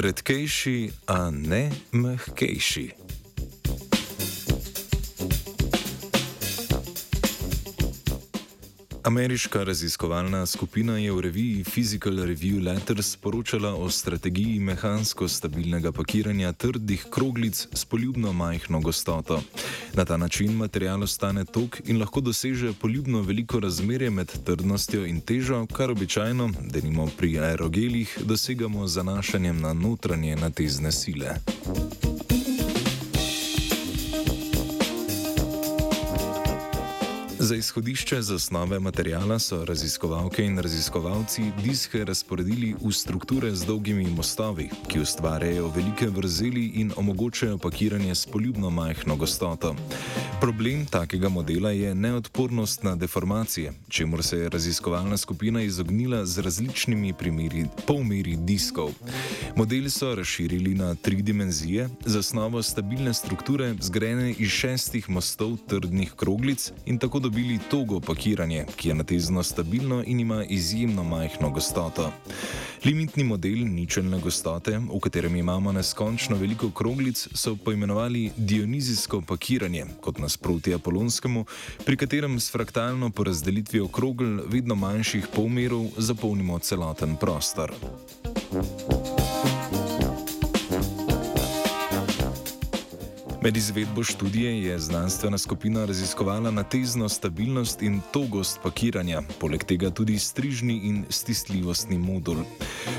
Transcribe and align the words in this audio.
redkejši, 0.00 0.90
a 1.06 1.30
ne 1.30 1.70
mehkejši. 1.92 3.09
Ameriška 9.04 9.64
raziskovalna 9.64 10.46
skupina 10.46 10.98
je 10.98 11.12
v 11.12 11.20
reviji 11.20 11.64
Physical 11.64 12.24
Review 12.24 12.64
Letters 12.64 13.16
poročala 13.16 13.74
o 13.74 13.90
strategiji 13.90 14.58
mehansko 14.58 15.28
stabilnega 15.28 15.92
pakiranja 15.92 16.52
trdih 16.52 17.06
kroglic 17.10 17.66
s 17.72 17.84
poljubno 17.84 18.32
majhno 18.32 18.80
gostoto. 18.80 19.42
Na 19.94 20.04
ta 20.04 20.16
način 20.16 20.52
material 20.52 21.02
ostane 21.02 21.44
tok 21.44 21.80
in 21.84 21.98
lahko 21.98 22.20
doseže 22.20 22.72
poljubno 22.72 23.22
veliko 23.22 23.60
razmerje 23.60 24.10
med 24.10 24.32
trdnostjo 24.44 25.06
in 25.06 25.20
težo, 25.20 25.66
kar 25.66 25.90
običajno, 25.90 26.50
denimo 26.60 27.08
pri 27.18 27.38
aerogelih, 27.38 28.18
dosegamo 28.24 28.86
z 28.86 28.92
zanašanjem 28.92 29.60
na 29.60 29.72
notranje 29.72 30.36
natezne 30.36 30.92
sile. 30.92 31.36
Za 37.50 37.56
izhodišče 37.56 38.22
zasnove 38.22 38.78
materijala 38.80 39.38
so 39.38 39.64
raziskovalke 39.64 40.44
in 40.44 40.58
raziskovalci 40.58 41.42
diske 41.64 42.04
razporedili 42.04 42.74
v 42.82 42.92
strukture 42.92 43.50
z 43.54 43.66
dolgimi 43.66 44.04
mostovi, 44.10 44.68
ki 44.88 45.00
ustvarjajo 45.00 45.68
velike 45.68 46.06
vrzeli 46.06 46.66
in 46.74 46.92
omogočajo 46.96 47.58
pakiranje 47.58 48.14
s 48.14 48.26
poljubno 48.26 48.70
majhno 48.70 49.16
gostoto. 49.16 49.74
Problem 50.40 50.86
takega 50.86 51.28
modela 51.28 51.70
je 51.70 51.94
neodpornost 51.94 52.82
na 52.82 52.96
deformacije, 52.96 53.72
čemu 53.88 54.22
se 54.22 54.38
je 54.38 54.48
raziskovalna 54.48 55.16
skupina 55.16 55.62
izognila 55.62 56.26
z 56.26 56.38
različnimi 56.38 57.12
primeri 57.12 57.66
polmeri 57.86 58.36
diskov. 58.36 58.90
Model 59.56 59.90
so 59.90 60.14
razširili 60.14 60.74
na 60.74 60.94
tri 60.94 61.22
dimenzije, 61.22 61.88
zasnovo 62.04 62.62
stabilne 62.62 63.14
strukture 63.14 63.74
zgrajene 63.80 64.30
iz 64.38 64.48
šestih 64.48 65.10
mostov 65.10 65.56
trdnih 65.68 66.12
kroglic 66.16 66.72
in 66.86 66.98
tako 66.98 67.18
dobili 67.18 67.58
togo 67.70 68.00
pakiranje, 68.00 68.66
ki 68.76 68.88
je 68.88 68.94
natezno 68.94 69.42
stabilno 69.42 70.02
in 70.06 70.20
ima 70.20 70.44
izjemno 70.44 71.04
majhno 71.04 71.50
gostoto. 71.50 72.12
Limitni 72.84 73.24
model 73.24 73.58
ničelne 73.66 74.18
gostote, 74.18 74.78
v 74.78 75.00
katerem 75.00 75.36
imamo 75.36 75.72
neskončno 75.72 76.36
veliko 76.36 76.70
kroglic, 76.70 77.28
so 77.34 77.56
poimenovali 77.56 78.30
dionizijsko 78.36 79.20
pakiranje, 79.20 79.84
kot 80.00 80.18
nasprotje 80.18 80.74
apolonskemu, 80.74 81.44
pri 81.84 81.96
katerem 81.96 82.40
s 82.40 82.52
fraktalno 82.52 83.10
porazdelitvijo 83.10 83.88
krogl 83.88 84.40
vedno 84.46 84.74
manjših 84.74 85.26
polmerov 85.34 85.86
zapolnimo 85.96 86.58
celoten 86.58 87.16
prostor. 87.16 87.74
Thank 88.50 88.92
you. 88.92 88.99
Med 93.42 93.56
izvedbo 93.56 94.02
študije 94.02 94.62
je 94.62 94.78
znanstvena 94.78 95.38
skupina 95.38 95.84
raziskovala 95.84 96.50
natezno 96.50 97.08
stabilnost 97.08 97.82
in 97.82 98.00
togost 98.12 98.58
pakiranja, 98.62 99.22
poleg 99.40 99.64
tega 99.64 99.90
tudi 99.90 100.18
strižni 100.18 100.80
in 100.84 101.04
stiskljivostni 101.08 101.98
modul. 101.98 102.36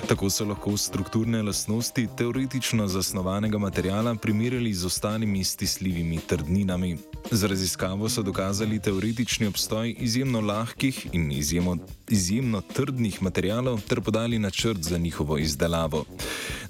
Tako 0.08 0.30
so 0.30 0.46
lahko 0.46 0.78
strukturne 0.78 1.44
lastnosti 1.44 2.08
teoretično 2.18 2.88
zasnovanega 2.88 3.58
materijala 3.58 4.16
primerjali 4.16 4.74
z 4.74 4.86
ostalimi 4.86 5.44
stisljivimi 5.44 6.20
trdninami. 6.28 6.98
Z 7.32 7.48
raziskavo 7.48 8.10
so 8.10 8.22
dokazali 8.22 8.80
teoretični 8.80 9.48
obstoj 9.48 9.96
izjemno 10.00 10.42
lahkih 10.42 11.08
in 11.12 11.32
izjemno, 11.32 11.78
izjemno 12.10 12.62
trdnih 12.62 13.24
materijalov 13.24 13.82
ter 13.82 14.02
podali 14.02 14.40
načrt 14.40 14.82
za 14.82 14.98
njihovo 14.98 15.38
izdelavo. 15.38 16.06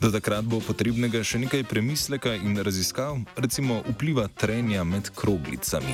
Do 0.01 0.09
takrat 0.09 0.41
bo 0.49 0.57
potrebnega 0.65 1.19
še 1.21 1.37
nekaj 1.43 1.61
premisleka 1.69 2.33
in 2.33 2.57
raziskav, 2.57 3.19
recimo 3.37 3.83
vpliva 3.85 4.25
trenja 4.33 4.81
med 4.81 5.11
kroglicami. 5.13 5.93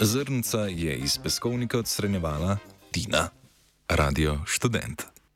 Zrnca 0.00 0.64
je 0.72 0.96
iz 1.04 1.18
peskovnika 1.20 1.84
odstranjevala 1.84 2.56
Tina, 2.88 3.28
radio 3.92 4.40
študent. 4.48 5.17